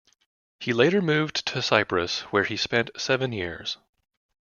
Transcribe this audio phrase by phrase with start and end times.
[0.59, 3.77] He later moved to Cyprus where he spent seven years.